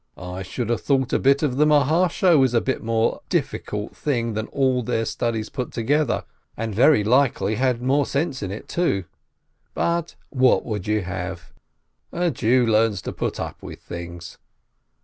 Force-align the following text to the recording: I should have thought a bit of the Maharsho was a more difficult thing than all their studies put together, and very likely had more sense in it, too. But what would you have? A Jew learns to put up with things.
I 0.17 0.41
should 0.41 0.69
have 0.69 0.81
thought 0.81 1.13
a 1.13 1.19
bit 1.19 1.43
of 1.43 1.57
the 1.57 1.65
Maharsho 1.67 2.39
was 2.39 2.55
a 2.55 2.79
more 2.79 3.21
difficult 3.29 3.95
thing 3.95 4.33
than 4.33 4.47
all 4.47 4.81
their 4.81 5.05
studies 5.05 5.49
put 5.49 5.71
together, 5.71 6.23
and 6.57 6.73
very 6.73 7.03
likely 7.03 7.53
had 7.53 7.83
more 7.83 8.07
sense 8.07 8.41
in 8.41 8.49
it, 8.49 8.67
too. 8.67 9.03
But 9.75 10.15
what 10.31 10.65
would 10.65 10.87
you 10.87 11.01
have? 11.03 11.53
A 12.11 12.31
Jew 12.31 12.65
learns 12.65 13.03
to 13.03 13.13
put 13.13 13.39
up 13.39 13.61
with 13.61 13.79
things. 13.79 14.39